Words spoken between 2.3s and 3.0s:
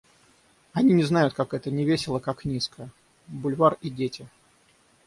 низко...